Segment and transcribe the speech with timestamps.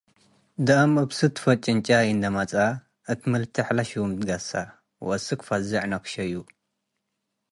[0.65, 2.63] ደአም፡ እብ ስድፈት ጭንጫይ እንዴ መጽአ
[3.11, 4.71] እት ምልቴሕ ለሹም ትገሰ'
[5.07, 6.33] ወአስክ ፈዜ'ዕ ነክሸዩ።